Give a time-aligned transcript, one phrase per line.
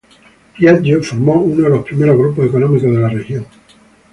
[0.57, 3.45] Piaggio formó uno de los primeros grupos económicos de la región.